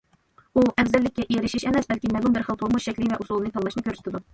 ئۇ 0.53 0.63
ئەۋزەللىككە 0.83 1.27
ئېرىشىش 1.35 1.67
ئەمەس، 1.69 1.93
بەلكى 1.93 2.13
مەلۇم 2.17 2.39
بىر 2.41 2.49
خىل 2.51 2.61
تۇرمۇش 2.65 2.89
شەكلى 2.91 3.15
ۋە 3.15 3.23
ئۇسۇلىنى 3.23 3.59
تاللاشنى 3.61 3.91
كۆرسىتىدۇ. 3.91 4.29